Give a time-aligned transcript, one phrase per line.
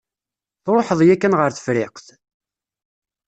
[0.63, 2.07] Truḥeḍ yakan ɣer Tefriqt?